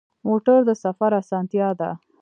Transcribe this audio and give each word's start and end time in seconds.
موټر 0.27 0.59
د 0.69 0.71
سفر 0.83 1.11
اسانتیا 1.21 1.69
ده. 1.79 1.89